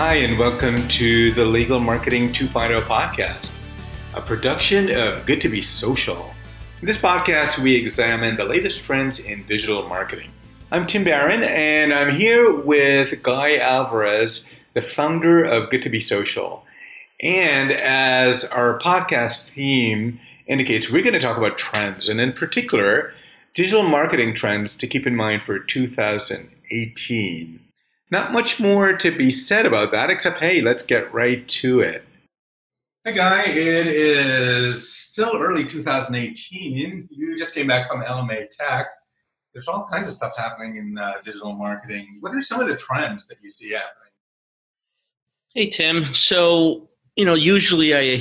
[0.00, 3.58] Hi, and welcome to the Legal Marketing 2.0 podcast,
[4.14, 6.32] a production of Good to Be Social.
[6.80, 10.30] In this podcast, we examine the latest trends in digital marketing.
[10.70, 15.98] I'm Tim Baran, and I'm here with Guy Alvarez, the founder of Good to Be
[15.98, 16.64] Social.
[17.20, 23.14] And as our podcast theme indicates, we're going to talk about trends, and in particular,
[23.52, 27.64] digital marketing trends to keep in mind for 2018.
[28.10, 32.04] Not much more to be said about that, except hey, let's get right to it.
[33.04, 37.08] Hey, Guy, it is still early 2018.
[37.10, 38.86] You just came back from LMA Tech.
[39.52, 42.18] There's all kinds of stuff happening in uh, digital marketing.
[42.20, 44.12] What are some of the trends that you see happening?
[45.54, 46.04] Hey, Tim.
[46.14, 48.20] So, you know, usually I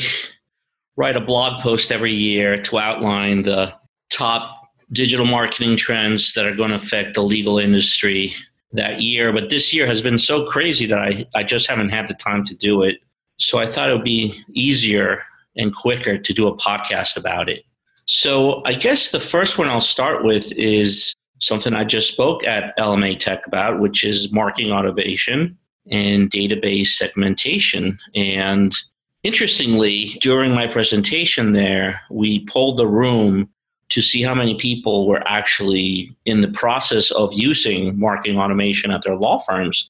[0.96, 3.74] write a blog post every year to outline the
[4.10, 8.34] top digital marketing trends that are going to affect the legal industry
[8.72, 9.32] that year.
[9.32, 12.44] But this year has been so crazy that I, I just haven't had the time
[12.46, 12.98] to do it.
[13.40, 15.22] So I thought it would be easier
[15.56, 17.64] and quicker to do a podcast about it.
[18.06, 22.78] So I guess the first one I'll start with is something I just spoke at
[22.78, 25.58] LMA Tech about, which is marketing automation
[25.90, 28.00] and database segmentation.
[28.16, 28.76] And
[29.24, 33.50] interestingly, during my presentation there, we pulled the room
[33.98, 39.02] to see how many people were actually in the process of using marketing automation at
[39.02, 39.90] their law firms.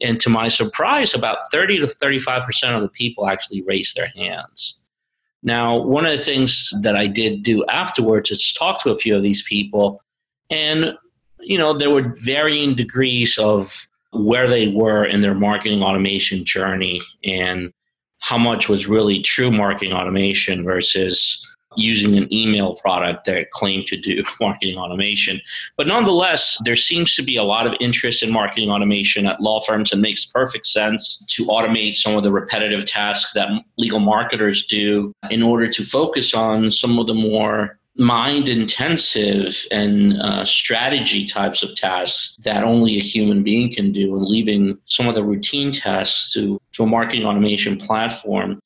[0.00, 4.82] And to my surprise, about 30 to 35% of the people actually raised their hands.
[5.44, 9.14] Now, one of the things that I did do afterwards is talk to a few
[9.14, 10.02] of these people.
[10.50, 10.94] And,
[11.38, 17.00] you know, there were varying degrees of where they were in their marketing automation journey
[17.22, 17.72] and
[18.18, 21.40] how much was really true marketing automation versus
[21.76, 25.40] using an email product that claimed to do marketing automation.
[25.76, 29.60] But nonetheless, there seems to be a lot of interest in marketing automation at law
[29.60, 34.66] firms and makes perfect sense to automate some of the repetitive tasks that legal marketers
[34.66, 41.24] do in order to focus on some of the more mind intensive and uh, strategy
[41.24, 45.22] types of tasks that only a human being can do and leaving some of the
[45.22, 48.58] routine tasks to, to a marketing automation platform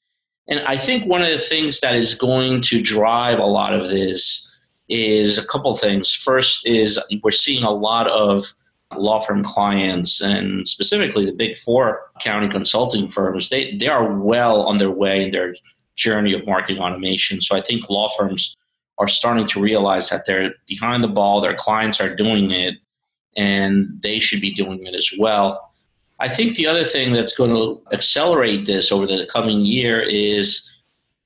[0.49, 3.89] and I think one of the things that is going to drive a lot of
[3.89, 4.45] this
[4.89, 6.11] is a couple things.
[6.11, 8.55] First is we're seeing a lot of
[8.97, 14.63] law firm clients and specifically the big four accounting consulting firms, they, they are well
[14.63, 15.55] on their way in their
[15.97, 17.41] journey of marketing automation.
[17.41, 18.57] So I think law firms
[18.97, 22.77] are starting to realize that they're behind the ball, their clients are doing it,
[23.37, 25.68] and they should be doing it as well.
[26.21, 30.69] I think the other thing that's going to accelerate this over the coming year is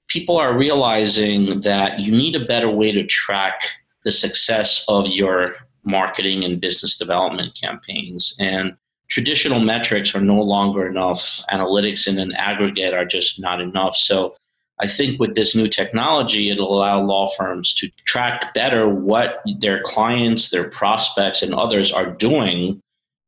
[0.08, 3.62] people are realizing that you need a better way to track
[4.04, 5.54] the success of your
[5.84, 8.36] marketing and business development campaigns.
[8.38, 8.76] And
[9.08, 11.42] traditional metrics are no longer enough.
[11.50, 13.96] Analytics in an aggregate are just not enough.
[13.96, 14.34] So
[14.78, 19.82] I think with this new technology, it'll allow law firms to track better what their
[19.82, 22.82] clients, their prospects, and others are doing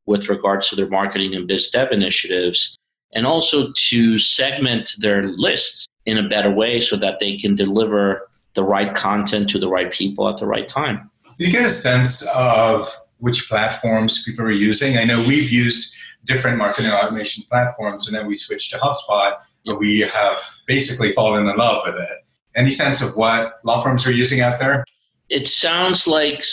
[0.05, 2.77] with regards to their marketing and biz dev initiatives,
[3.13, 8.29] and also to segment their lists in a better way so that they can deliver
[8.53, 11.09] the right content to the right people at the right time.
[11.37, 14.97] Do you get a sense of which platforms people are using?
[14.97, 15.95] I know we've used
[16.25, 21.47] different marketing automation platforms and then we switched to HubSpot and we have basically fallen
[21.47, 22.25] in love with it.
[22.55, 24.85] Any sense of what law firms are using out there?
[25.29, 26.43] It sounds like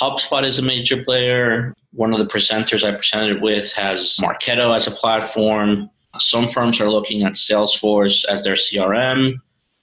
[0.00, 1.74] HubSpot is a major player.
[1.94, 5.88] One of the presenters I presented with has Marketo as a platform.
[6.18, 9.34] Some firms are looking at Salesforce as their CRM.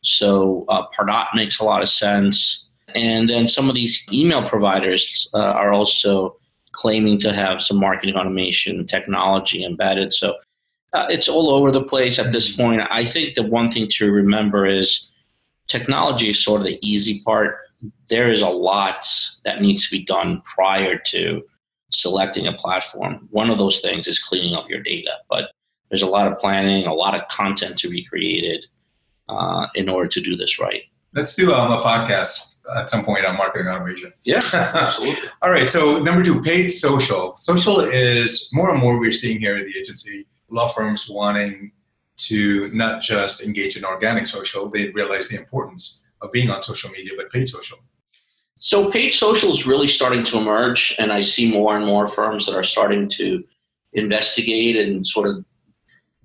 [0.02, 2.70] So uh, Pardot makes a lot of sense.
[2.94, 6.36] And then some of these email providers uh, are also
[6.74, 10.14] claiming to have some marketing automation technology embedded.
[10.14, 10.36] So
[10.94, 12.82] uh, it's all over the place at this point.
[12.90, 15.10] I think the one thing to remember is
[15.68, 17.58] technology is sort of the easy part.
[18.10, 19.08] There is a lot
[19.46, 21.44] that needs to be done prior to
[21.92, 23.28] selecting a platform.
[23.32, 25.52] One of those things is cleaning up your data, but
[25.90, 28.66] there's a lot of planning, a lot of content to be created
[29.30, 30.84] uh, in order to do this right.
[31.14, 34.14] Let's do um, a podcast at some point on marketing automation.
[34.24, 35.30] Yeah, absolutely.
[35.42, 35.70] All right.
[35.70, 37.36] So number two, paid social.
[37.38, 40.28] Social is more and more we're seeing here at the agency.
[40.50, 41.72] Law firms wanting
[42.18, 46.90] to not just engage in organic social, they realize the importance of being on social
[46.92, 47.80] media, but paid social.
[48.64, 52.46] So paid social is really starting to emerge, and I see more and more firms
[52.46, 53.44] that are starting to
[53.94, 55.44] investigate and sort of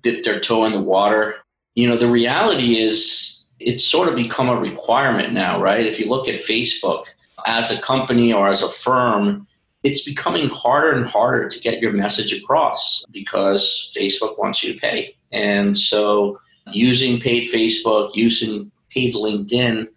[0.03, 1.37] dip their toe in the water.
[1.73, 5.83] You know, the reality is it's sort of become a requirement now, right?
[5.83, 7.05] If you look at Facebook
[7.47, 9.47] as a company or as a firm,
[9.81, 14.79] it's becoming harder and harder to get your message across because Facebook wants you to
[14.79, 15.15] pay.
[15.31, 16.39] And so
[16.71, 19.87] using paid Facebook, using paid LinkedIn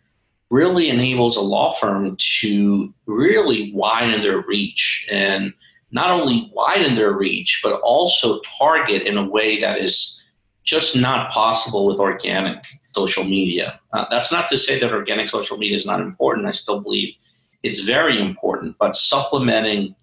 [0.50, 5.54] really enables a law firm to really widen their reach and
[5.92, 10.22] not only widen their reach, but also target in a way that is
[10.64, 13.80] just not possible with organic social media.
[13.92, 16.46] Uh, that's not to say that organic social media is not important.
[16.46, 17.14] I still believe
[17.62, 19.94] it's very important, but supplementing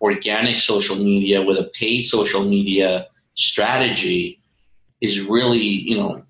[0.00, 4.40] organic social media with a paid social media strategy
[5.00, 6.22] is really, you know,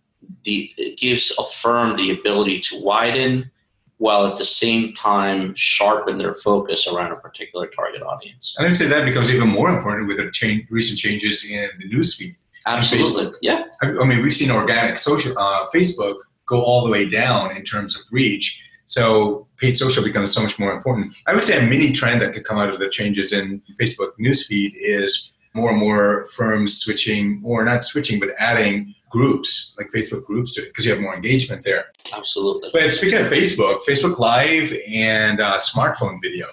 [0.45, 3.51] the, it gives a firm the ability to widen
[3.99, 8.55] while at the same time sharpen their focus around a particular target audience.
[8.57, 11.69] And I would say that becomes even more important with the change, recent changes in
[11.79, 12.37] the newsfeed.
[12.67, 13.65] Absolutely, yeah.
[13.83, 16.17] I mean, we've seen organic social uh, Facebook
[16.47, 18.63] go all the way down in terms of reach.
[18.87, 21.15] So paid social becomes so much more important.
[21.27, 24.13] I would say a mini trend that could come out of the changes in Facebook
[24.19, 30.25] newsfeed is more and more firms switching, or not switching, but adding groups like Facebook
[30.25, 31.87] groups to it because you have more engagement there.
[32.13, 32.71] Absolutely.
[32.73, 36.47] But speaking of Facebook, Facebook Live and uh, smartphone video.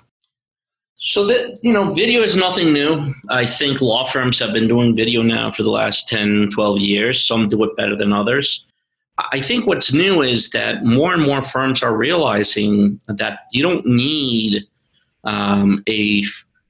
[0.97, 3.13] So that you know, video is nothing new.
[3.29, 7.25] I think law firms have been doing video now for the last 10, 12 years.
[7.25, 8.65] Some do it better than others.
[9.31, 13.85] I think what's new is that more and more firms are realizing that you don't
[13.85, 14.63] need
[15.23, 16.23] um, a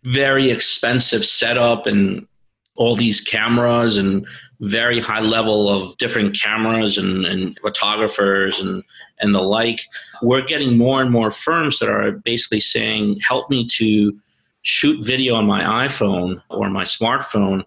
[0.06, 2.28] very expensive setup and
[2.76, 4.26] all these cameras and
[4.60, 8.84] very high level of different cameras and, and photographers and,
[9.20, 9.82] and the like.
[10.22, 14.18] We're getting more and more firms that are basically saying, help me to
[14.62, 17.64] shoot video on my iPhone or my smartphone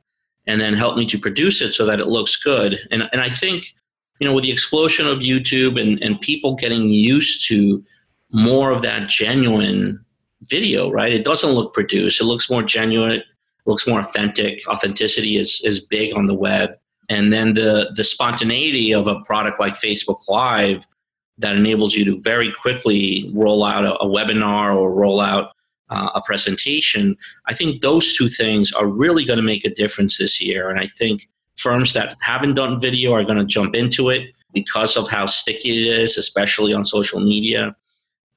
[0.46, 2.78] and then help me to produce it so that it looks good.
[2.90, 3.74] And, and I think
[4.18, 7.84] you know, with the explosion of YouTube and, and people getting used to
[8.30, 10.04] more of that genuine
[10.48, 11.12] video, right?
[11.12, 12.20] It doesn't look produced.
[12.20, 13.22] It looks more genuine.
[13.66, 14.60] Looks more authentic.
[14.68, 16.70] Authenticity is, is big on the web.
[17.10, 20.86] And then the, the spontaneity of a product like Facebook Live
[21.38, 25.52] that enables you to very quickly roll out a, a webinar or roll out
[25.90, 27.16] uh, a presentation.
[27.46, 30.68] I think those two things are really going to make a difference this year.
[30.68, 34.96] And I think firms that haven't done video are going to jump into it because
[34.96, 37.74] of how sticky it is, especially on social media.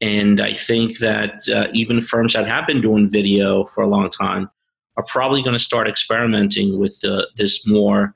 [0.01, 4.09] And I think that uh, even firms that have been doing video for a long
[4.09, 4.49] time
[4.97, 8.15] are probably going to start experimenting with uh, this more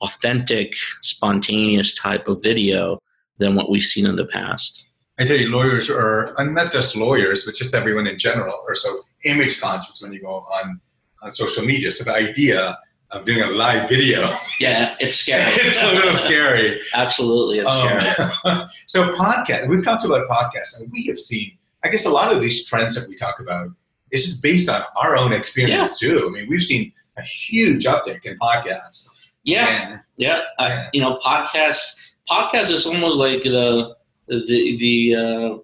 [0.00, 2.98] authentic, spontaneous type of video
[3.38, 4.86] than what we've seen in the past.
[5.18, 8.74] I tell you, lawyers are, and not just lawyers, but just everyone in general, are
[8.74, 10.80] so image conscious when you go on,
[11.22, 11.90] on social media.
[11.90, 12.78] So the idea
[13.10, 14.28] of doing a live video.
[14.58, 15.42] Yeah, it's scary.
[15.66, 16.80] it's a little scary.
[16.94, 18.68] Absolutely, it's um, scary.
[18.86, 21.58] so podcast, we've talked about podcasts, and we have seen.
[21.84, 23.68] I guess a lot of these trends that we talk about
[24.12, 26.08] is just based on our own experience yeah.
[26.08, 26.26] too.
[26.26, 29.10] I mean, we've seen a huge uptick in podcasts.
[29.44, 30.40] Yeah, and, yeah.
[30.58, 32.12] Uh, you know, podcasts.
[32.30, 33.94] Podcast is almost like the
[34.26, 35.62] the the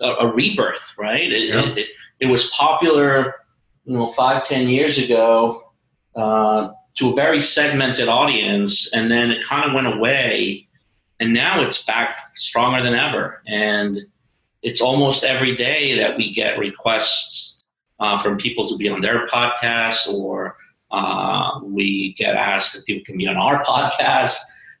[0.00, 1.32] uh, a rebirth, right?
[1.32, 1.68] It, yeah.
[1.68, 1.86] it,
[2.18, 3.36] it was popular,
[3.84, 5.69] you know, five ten years ago
[6.20, 10.66] uh, to a very segmented audience, and then it kind of went away,
[11.18, 13.42] and now it's back stronger than ever.
[13.46, 14.00] And
[14.62, 17.64] it's almost every day that we get requests
[17.98, 20.56] uh, from people to be on their podcast, or
[20.90, 24.36] uh, we get asked if people can be on our podcast.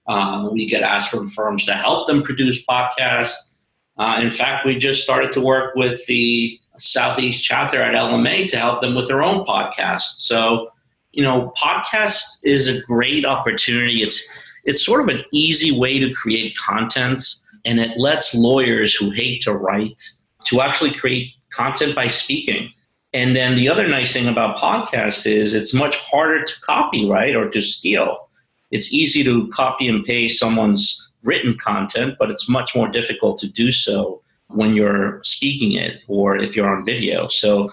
[0.06, 3.54] Uh, we get asked from firms to help them produce podcasts.
[3.96, 8.58] Uh, in fact, we just started to work with the Southeast chapter at LMA to
[8.58, 10.16] help them with their own podcast.
[10.16, 10.70] So
[11.12, 14.02] you know, podcast is a great opportunity.
[14.02, 14.26] It's
[14.64, 17.24] it's sort of an easy way to create content,
[17.64, 20.02] and it lets lawyers who hate to write
[20.46, 22.70] to actually create content by speaking.
[23.12, 27.34] And then the other nice thing about podcasts is it's much harder to copy, right,
[27.34, 28.28] or to steal.
[28.70, 33.50] It's easy to copy and paste someone's written content, but it's much more difficult to
[33.50, 37.26] do so when you're speaking it or if you're on video.
[37.28, 37.70] So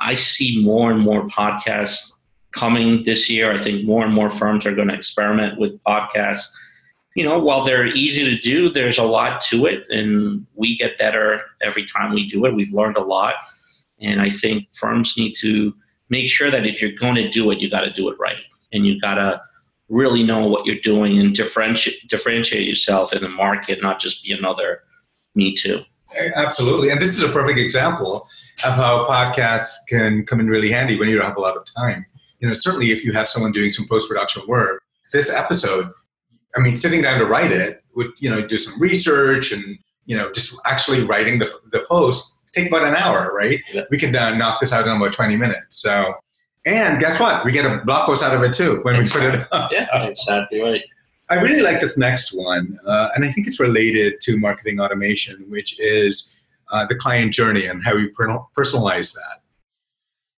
[0.00, 2.15] I see more and more podcasts
[2.56, 3.52] coming this year.
[3.52, 6.48] I think more and more firms are going to experiment with podcasts.
[7.14, 10.98] You know, while they're easy to do, there's a lot to it, and we get
[10.98, 12.54] better every time we do it.
[12.54, 13.34] We've learned a lot,
[14.00, 15.74] and I think firms need to
[16.08, 18.44] make sure that if you're going to do it, you got to do it right,
[18.72, 19.40] and you got to
[19.88, 24.32] really know what you're doing and differentiate differentiate yourself in the market, not just be
[24.32, 24.82] another
[25.34, 25.82] me too.
[26.34, 28.26] Absolutely, and this is a perfect example
[28.64, 31.64] of how podcasts can come in really handy when you don't have a lot of
[31.74, 32.04] time
[32.40, 35.90] you know, certainly if you have someone doing some post production work, this episode,
[36.56, 40.16] I mean, sitting down to write it would, you know, do some research and, you
[40.16, 43.60] know, just actually writing the, the post take about an hour, right?
[43.72, 43.82] Yeah.
[43.90, 45.80] We can uh, knock this out in about 20 minutes.
[45.82, 46.14] So,
[46.64, 47.44] and guess what?
[47.44, 49.70] We get a blog post out of it too when we put it up.
[49.72, 50.82] Yeah, So- exactly right.
[51.28, 55.44] I really like this next one, uh, and I think it's related to marketing automation,
[55.48, 56.36] which is
[56.70, 58.10] uh, the client journey and how you
[58.56, 59.40] personalize that.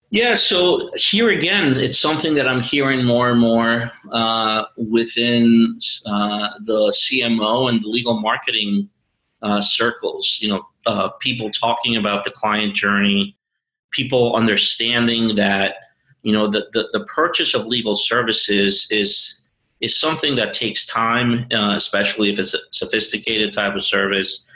[0.10, 6.50] Yeah, so here again, it's something that I'm hearing more and more uh, within uh,
[6.64, 8.90] the CMO and the legal marketing
[9.42, 10.38] uh, circles.
[10.42, 13.36] You know, uh, people talking about the client journey,
[13.92, 15.76] people understanding that
[16.24, 19.44] you know the, the, the purchase of legal services is
[19.82, 24.48] is something that takes time, uh, especially if it's a sophisticated type of service.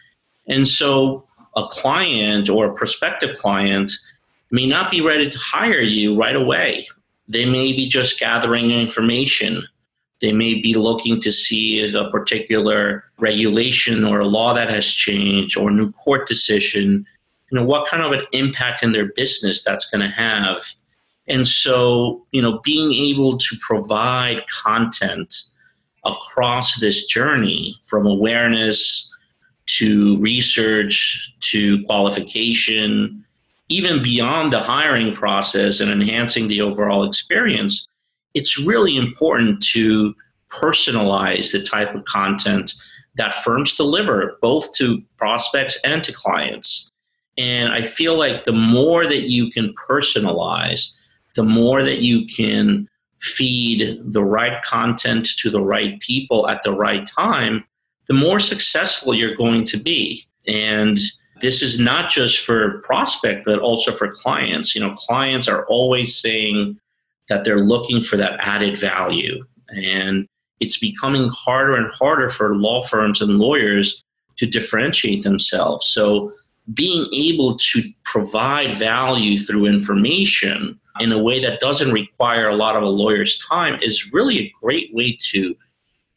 [0.47, 1.25] And so,
[1.57, 3.91] a client or a prospective client
[4.51, 6.87] may not be ready to hire you right away.
[7.27, 9.63] They may be just gathering information.
[10.19, 14.85] They may be looking to see if a particular regulation or a law that has
[14.87, 17.05] changed or new court decision,
[17.49, 20.63] you know, what kind of an impact in their business that's going to have.
[21.27, 25.33] And so, you know, being able to provide content
[26.05, 29.07] across this journey from awareness
[29.77, 33.25] to research to qualification,
[33.71, 37.87] even beyond the hiring process and enhancing the overall experience,
[38.33, 40.13] it's really important to
[40.49, 42.73] personalize the type of content
[43.15, 46.89] that firms deliver, both to prospects and to clients.
[47.37, 50.97] And I feel like the more that you can personalize,
[51.35, 52.89] the more that you can
[53.21, 57.63] feed the right content to the right people at the right time,
[58.07, 60.25] the more successful you're going to be.
[60.47, 60.99] And
[61.41, 64.75] this is not just for prospect but also for clients.
[64.75, 66.79] You know clients are always saying
[67.29, 69.45] that they're looking for that added value.
[69.69, 70.27] And
[70.59, 74.03] it's becoming harder and harder for law firms and lawyers
[74.37, 75.87] to differentiate themselves.
[75.87, 76.33] So
[76.73, 82.75] being able to provide value through information in a way that doesn't require a lot
[82.75, 85.55] of a lawyer's time is really a great way to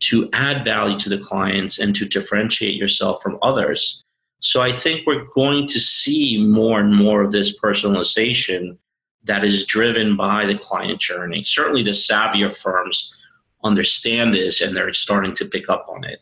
[0.00, 4.03] to add value to the clients and to differentiate yourself from others
[4.44, 8.76] so I think we're going to see more and more of this personalization
[9.24, 11.42] that is driven by the client journey.
[11.42, 13.16] Certainly, the savvier firms
[13.64, 16.20] understand this and they're starting to pick up on it.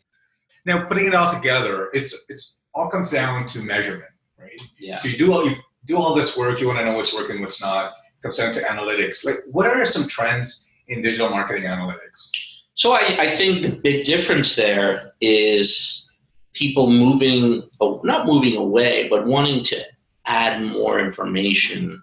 [0.65, 4.51] Now, putting it all together, it's it's all comes down to measurement, right?
[4.79, 4.97] Yeah.
[4.97, 6.61] So you do all you do all this work.
[6.61, 7.87] You want to know what's working, what's not.
[7.87, 9.25] It comes down to analytics.
[9.25, 12.31] Like, what are some trends in digital marketing analytics?
[12.75, 16.09] So I, I think the big difference there is
[16.55, 19.83] people moving, not moving away, but wanting to
[20.27, 22.03] add more information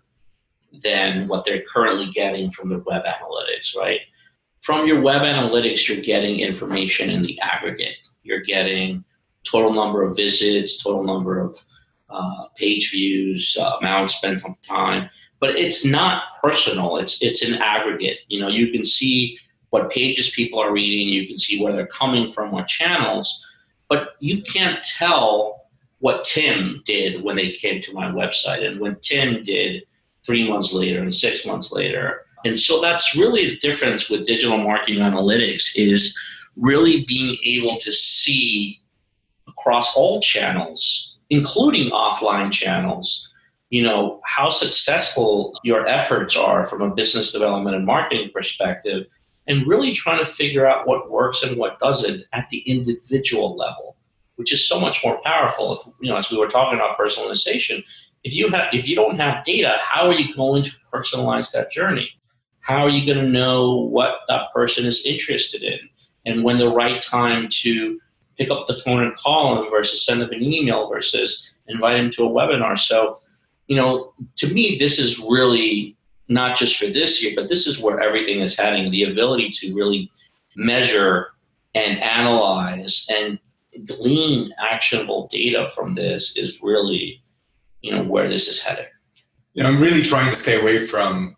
[0.84, 4.02] than what they're currently getting from their web analytics, right?
[4.62, 7.96] From your web analytics, you're getting information in the aggregate.
[8.24, 9.04] You're getting
[9.44, 11.58] total number of visits, total number of
[12.10, 16.98] uh, page views, uh, amount spent on time, but it's not personal.
[16.98, 18.20] It's it's an aggregate.
[18.28, 19.38] You know, you can see
[19.70, 21.10] what pages people are reading.
[21.10, 23.46] You can see where they're coming from, what channels,
[23.90, 25.66] but you can't tell
[26.00, 29.84] what Tim did when they came to my website and when Tim did
[30.26, 32.22] three months later and six months later.
[32.46, 36.18] And so that's really the difference with digital marketing analytics is
[36.56, 38.80] really being able to see
[39.48, 43.30] across all channels, including offline channels,
[43.70, 49.06] you know, how successful your efforts are from a business development and marketing perspective
[49.50, 53.98] and really trying to figure out what works and what doesn't at the individual level,
[54.36, 55.74] which is so much more powerful.
[55.74, 57.84] If, you know, as we were talking about personalization,
[58.24, 61.72] if you have if you don't have data, how are you going to personalize that
[61.72, 62.10] journey?
[62.62, 65.80] How are you going to know what that person is interested in,
[66.26, 68.00] and when the right time to
[68.38, 72.12] pick up the phone and call them versus send them an email versus invite them
[72.12, 72.78] to a webinar?
[72.78, 73.20] So,
[73.68, 75.98] you know, to me, this is really
[76.30, 78.92] not just for this year, but this is where everything is heading.
[78.92, 80.12] The ability to really
[80.56, 81.32] measure
[81.76, 83.40] and analyze and
[83.86, 87.22] glean actionable data from this is really,
[87.82, 88.88] you know, where this is headed.
[89.54, 91.36] You know, I'm really trying to stay away from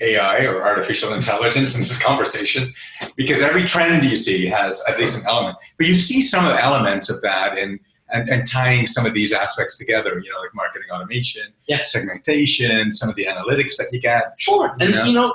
[0.00, 2.74] AI or artificial intelligence in this conversation
[3.16, 5.56] because every trend you see has at least an element.
[5.78, 7.78] But you see some of the elements of that in
[8.14, 11.82] and, and tying some of these aspects together, you know, like marketing automation, Yeah.
[11.82, 14.34] segmentation, some of the analytics that you get.
[14.38, 14.76] Sure.
[14.80, 15.04] And, Yeah.
[15.04, 15.34] you know,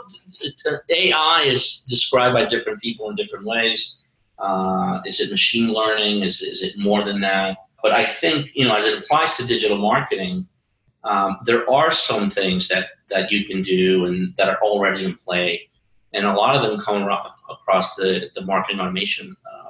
[0.90, 4.00] AI is described by different people in different ways.
[4.40, 6.22] Uh, is it machine learning?
[6.22, 7.58] Is, is it more than that?
[7.84, 10.48] But I think, you know, as it applies to digital marketing,
[11.04, 15.16] um, there are some things that, that you can do and that are already in
[15.16, 15.70] play.
[16.14, 17.04] And a lot of them come
[17.50, 19.69] across the, the marketing automation uh,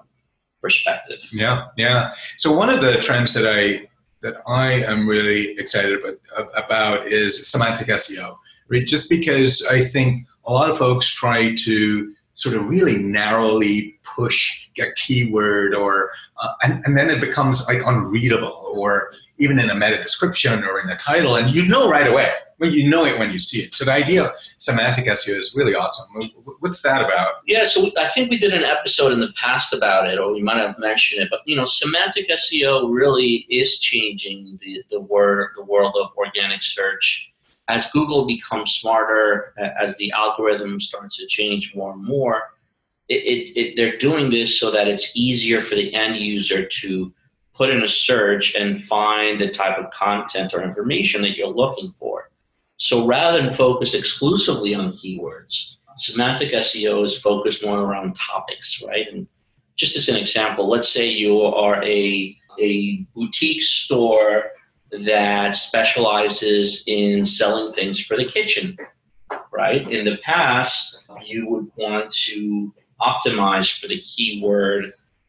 [0.61, 1.27] perspective.
[1.31, 2.11] Yeah, yeah.
[2.37, 3.87] So one of the trends that I
[4.21, 8.35] that I am really excited about, about is semantic SEO.
[8.67, 8.85] Right?
[8.85, 14.67] Just because I think a lot of folks try to sort of really narrowly push
[14.79, 16.11] a keyword or
[16.41, 20.79] uh, and, and then it becomes like unreadable or even in a meta description or
[20.79, 23.59] in the title and you know right away well, you know it when you see
[23.59, 23.73] it.
[23.73, 26.07] So the idea of semantic SEO is really awesome.
[26.59, 27.35] What's that about?
[27.47, 30.41] Yeah, so I think we did an episode in the past about it, or we
[30.41, 31.29] might have mentioned it.
[31.29, 36.63] But you know, semantic SEO really is changing the the word the world of organic
[36.63, 37.33] search
[37.69, 42.51] as Google becomes smarter, as the algorithm starts to change more and more.
[43.07, 47.13] It, it, it, they're doing this so that it's easier for the end user to
[47.53, 51.91] put in a search and find the type of content or information that you're looking
[51.91, 52.28] for.
[52.79, 59.05] So rather than focus exclusively on keywords, semantic SEO is focused more around topics, right?
[59.11, 59.27] And
[59.75, 64.51] just as an example, let's say you are a, a boutique store
[64.91, 68.77] that specializes in selling things for the kitchen,
[69.51, 69.85] right?
[69.91, 74.85] In the past, you would want to optimize for the keyword,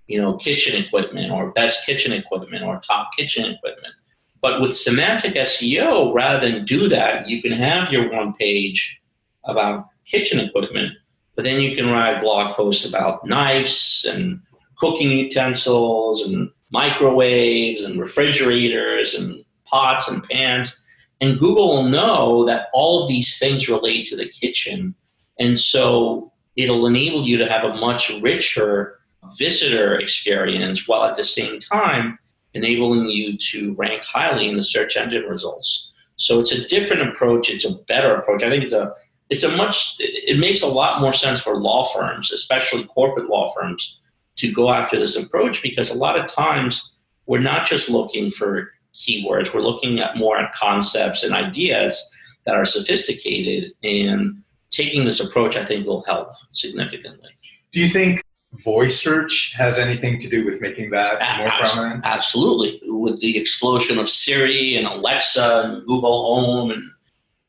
[0.06, 3.94] you know, kitchen equipment or best kitchen equipment or top kitchen equipment.
[4.40, 9.02] But with semantic SEO, rather than do that, you can have your one page
[9.44, 10.94] about kitchen equipment,
[11.36, 14.40] but then you can write blog posts about knives and
[14.76, 20.82] cooking utensils and microwaves and refrigerators and pots and pans.
[21.20, 24.94] And Google will know that all of these things relate to the kitchen.
[25.38, 28.98] And so it'll enable you to have a much richer
[29.38, 32.18] visitor experience while at the same time
[32.54, 35.92] enabling you to rank highly in the search engine results.
[36.16, 37.50] So it's a different approach.
[37.50, 38.42] It's a better approach.
[38.42, 38.92] I think it's a
[39.30, 43.52] it's a much it makes a lot more sense for law firms, especially corporate law
[43.54, 44.00] firms,
[44.36, 46.92] to go after this approach because a lot of times
[47.26, 49.54] we're not just looking for keywords.
[49.54, 52.04] We're looking at more at concepts and ideas
[52.44, 57.30] that are sophisticated and taking this approach I think will help significantly.
[57.72, 62.04] Do you think voice search has anything to do with making that more prominent?
[62.04, 62.80] Absolutely.
[62.84, 66.90] With the explosion of Siri and Alexa and Google Home and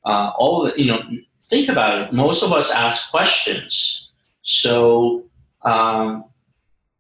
[0.05, 1.01] uh, all of it, you know,
[1.49, 2.13] think about it.
[2.13, 4.09] Most of us ask questions.
[4.43, 5.25] So
[5.63, 6.25] um,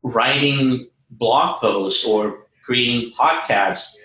[0.03, 3.95] writing blog posts or creating podcasts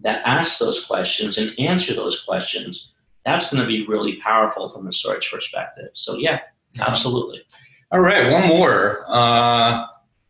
[0.00, 2.92] that ask those questions and answer those questions,
[3.24, 5.88] that's going to be really powerful from a search perspective.
[5.94, 6.40] So yeah,
[6.78, 7.42] absolutely.
[7.92, 9.04] All right, one more.
[9.08, 9.86] Uh,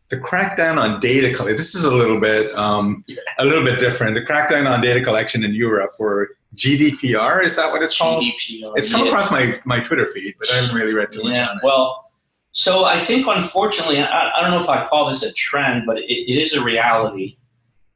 [0.08, 1.56] the crackdown on data collection.
[1.56, 3.04] This is a little bit um,
[3.38, 4.14] a little bit different.
[4.14, 8.22] The crackdown on data collection in Europe, or GDPR, is that what it's called?
[8.22, 8.72] GDPR.
[8.76, 9.10] It's come yeah.
[9.10, 11.62] across my, my Twitter feed, but I haven't really read too much on it.
[11.62, 12.10] Well,
[12.52, 15.98] so I think unfortunately, I, I don't know if I call this a trend, but
[15.98, 17.36] it, it is a reality,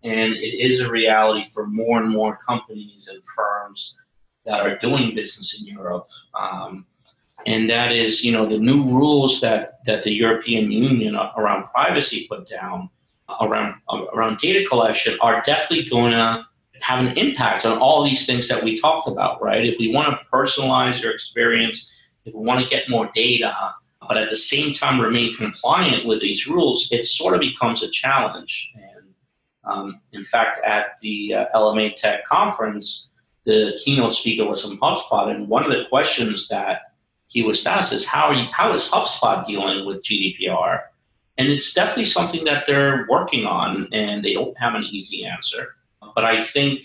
[0.02, 3.98] and it is a reality for more and more companies and firms
[4.44, 6.06] that are doing business in Europe.
[6.34, 6.86] Um,
[7.46, 12.26] and that is you know the new rules that that the European Union around privacy
[12.28, 12.90] put down
[13.40, 13.74] around
[14.12, 16.44] around data collection are definitely going to
[16.80, 19.64] have an impact on all these things that we talked about right?
[19.64, 21.90] If we want to personalize your experience
[22.24, 23.54] if we want to get more data
[24.06, 27.90] but at the same time remain compliant with these rules it sort of becomes a
[27.90, 28.72] challenge.
[28.74, 29.14] And
[29.64, 33.08] um, in fact at the uh, LMA Tech conference
[33.46, 36.89] the keynote speaker was from HubSpot and one of the questions that
[37.30, 40.80] he was asked is how you, how is HubSpot dealing with GDPR?
[41.38, 45.76] And it's definitely something that they're working on, and they don't have an easy answer.
[46.16, 46.84] But I think,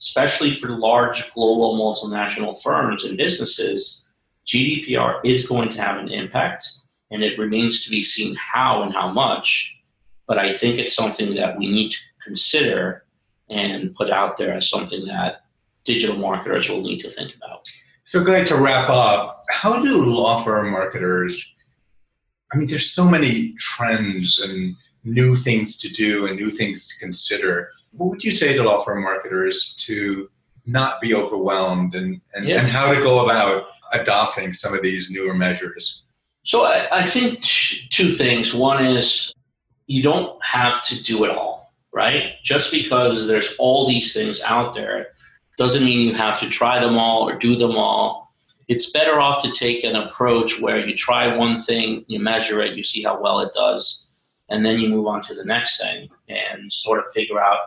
[0.00, 4.02] especially for large global multinational firms and businesses,
[4.46, 6.64] GDPR is going to have an impact,
[7.10, 9.78] and it remains to be seen how and how much.
[10.26, 13.04] But I think it's something that we need to consider
[13.50, 15.42] and put out there as something that
[15.84, 17.68] digital marketers will need to think about.
[18.04, 21.44] So, going to wrap up, how do law firm marketers?
[22.52, 26.98] I mean, there's so many trends and new things to do and new things to
[26.98, 27.70] consider.
[27.92, 30.28] What would you say to law firm marketers to
[30.66, 32.60] not be overwhelmed and, and, yeah.
[32.60, 36.02] and how to go about adopting some of these newer measures?
[36.44, 38.52] So, I, I think t- two things.
[38.52, 39.32] One is
[39.86, 42.32] you don't have to do it all, right?
[42.42, 45.08] Just because there's all these things out there
[45.58, 48.32] doesn't mean you have to try them all or do them all.
[48.68, 52.76] It's better off to take an approach where you try one thing, you measure it,
[52.76, 54.06] you see how well it does,
[54.48, 57.58] and then you move on to the next thing and sort of figure out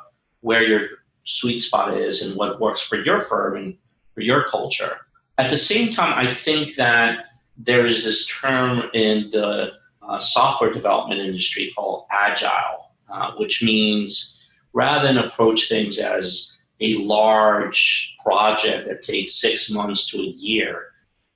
[0.42, 0.88] where your
[1.24, 3.78] sweet spot is and what works for your firm and
[4.14, 5.00] for your culture.
[5.38, 7.26] At the same time, I think that
[7.58, 9.72] there is this term in the
[10.02, 14.42] uh, software development industry called agile, uh, which means
[14.74, 20.88] rather than approach things as a large project that takes six months to a year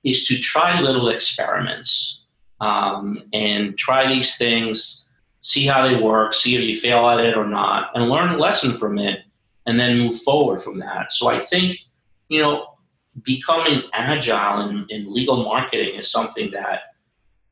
[0.04, 2.24] is to try little experiments
[2.60, 5.06] um, and try these things,
[5.40, 8.38] see how they work, see if you fail at it or not, and learn a
[8.38, 9.20] lesson from it,
[9.66, 11.12] and then move forward from that.
[11.12, 11.78] So I think,
[12.28, 12.66] you know,
[13.22, 16.80] becoming agile in, in legal marketing is something that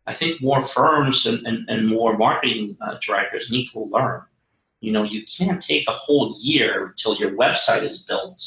[0.07, 4.23] I think more firms and, and, and more marketing uh, directors need to learn.
[4.81, 8.43] You know, you can't take a whole year till your website is built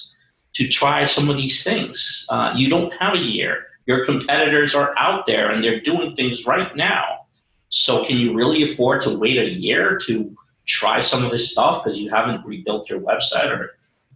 [0.54, 2.26] to try some of these things.
[2.30, 3.66] Uh, you don't have a year.
[3.86, 7.26] Your competitors are out there and they're doing things right now.
[7.70, 11.84] So, can you really afford to wait a year to try some of this stuff
[11.84, 13.72] because you haven't rebuilt your website or,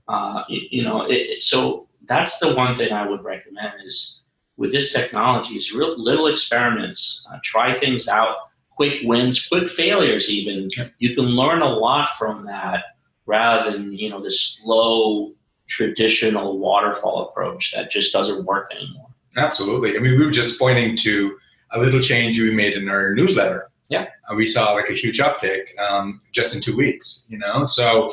[0.08, 4.23] uh, you, you, know, it, so that's the one thing I would recommend is
[4.58, 8.36] with this technology is real little experiments, uh, try things out,
[8.75, 10.29] quick wins, quick failures.
[10.29, 12.83] Even you can learn a lot from that
[13.25, 15.33] rather than you know the slow
[15.67, 19.07] traditional waterfall approach that just doesn't work anymore.
[19.38, 19.97] Absolutely.
[19.97, 21.38] I mean, we were just pointing to
[21.71, 23.69] a little change we made in our newsletter.
[23.89, 24.07] Yeah.
[24.29, 27.25] Uh, we saw like a huge uptick um, just in two weeks.
[27.27, 28.11] You know, so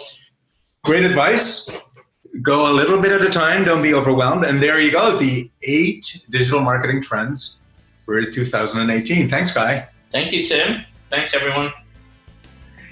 [0.85, 1.71] great advice
[2.41, 3.65] go a little bit at a time.
[3.65, 4.45] Don't be overwhelmed.
[4.45, 7.61] And there you go, the eight digital marketing trends
[8.07, 9.29] for 2018.
[9.29, 9.89] Thanks, Guy.
[10.13, 10.85] Thank you, Tim.
[11.09, 11.73] Thanks, everyone.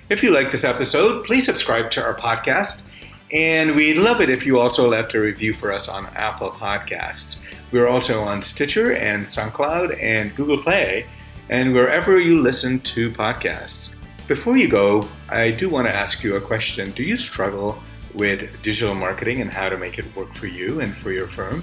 [0.08, 2.84] If you like this episode, please subscribe to our podcast.
[3.30, 7.42] And we'd love it if you also left a review for us on Apple Podcasts.
[7.70, 11.06] We're also on Stitcher and SoundCloud and Google Play
[11.50, 13.94] and wherever you listen to podcasts.
[14.26, 16.90] Before you go, I do want to ask you a question.
[16.92, 17.80] Do you struggle
[18.14, 21.62] with digital marketing and how to make it work for you and for your firm?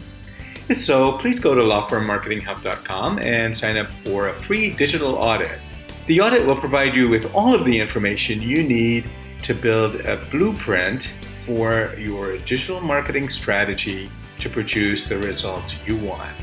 [0.69, 5.59] If so, please go to lawfirmmarketinghub.com and sign up for a free digital audit.
[6.07, 9.09] The audit will provide you with all of the information you need
[9.43, 11.11] to build a blueprint
[11.45, 16.35] for your digital marketing strategy to produce the results you want.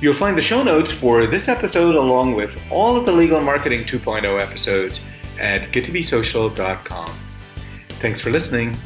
[0.00, 3.80] You'll find the show notes for this episode along with all of the Legal Marketing
[3.80, 5.00] 2.0 episodes
[5.40, 7.10] at good2bsocial.com.
[8.00, 8.76] Thanks for listening.